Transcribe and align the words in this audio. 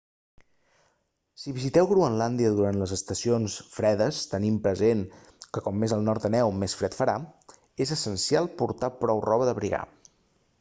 si 1.41 1.51
visiteu 1.57 1.89
groenlàndia 1.91 2.53
durant 2.59 2.79
les 2.83 2.93
estacions 2.95 3.57
fredes 3.75 4.23
tenint 4.33 4.57
present 4.65 5.05
que 5.49 5.63
com 5.67 5.79
més 5.83 5.95
al 5.99 6.03
nord 6.09 6.27
aneu 6.31 6.55
més 6.63 6.77
fred 6.81 6.99
farà 7.03 7.17
és 7.87 7.95
essencial 7.99 8.53
portar 8.65 8.91
prou 9.05 9.25
roba 9.29 9.49
d'abrigar 9.51 9.85